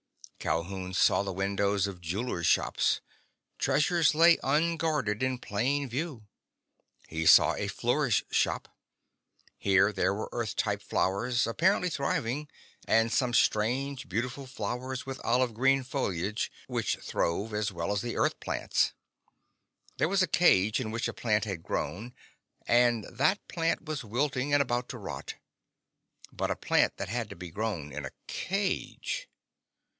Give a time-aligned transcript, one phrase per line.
[0.39, 2.99] Calhoun saw the windows of jewelers' shops.
[3.59, 6.25] Treasures lay unguarded in plain view.
[7.07, 8.67] He saw a florist's shop.
[9.59, 12.47] Here there were Earth type flowers apparently thriving,
[12.87, 18.17] and some strange beautiful flowers with olive green foliage which throve as well as the
[18.17, 18.93] Earth plants.
[19.97, 22.15] There was a cage in which a plant had grown,
[22.65, 25.35] and that plant was wilting and about to rot.
[26.33, 29.27] But a plant that had to be grown in a cage....